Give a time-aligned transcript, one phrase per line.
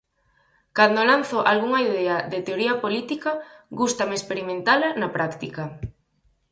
[0.77, 3.31] Cando lanzo algunha idea de teoría política
[3.79, 5.63] gústame experimentala na práctica.